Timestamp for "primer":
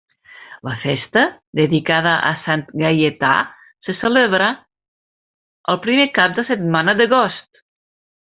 5.85-6.09